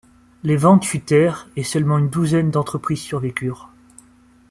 Les 0.41 0.55
ventes 0.57 0.81
chutèrent 0.81 1.47
et 1.55 1.61
seulement 1.63 1.99
une 1.99 2.09
douzaine 2.09 2.49
d'entreprises 2.49 3.01
survécurent. 3.03 3.69